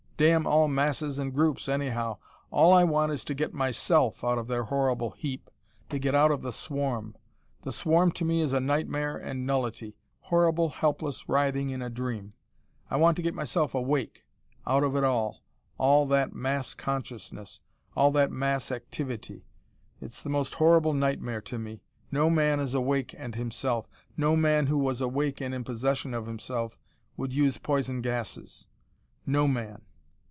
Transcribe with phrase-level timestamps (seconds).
[0.17, 2.19] Damn all masses and groups, anyhow.
[2.51, 5.49] All I want is to get MYSELF out of their horrible heap:
[5.89, 7.15] to get out of the swarm.
[7.63, 12.33] The swarm to me is nightmare and nullity horrible helpless writhing in a dream.
[12.87, 14.23] I want to get myself awake,
[14.67, 15.43] out of it all
[15.79, 17.59] all that mass consciousness,
[17.95, 19.47] all that mass activity
[19.99, 21.81] it's the most horrible nightmare to me.
[22.11, 23.89] No man is awake and himself.
[24.15, 26.77] No man who was awake and in possession of himself
[27.17, 28.67] would use poison gases:
[29.25, 29.81] no man.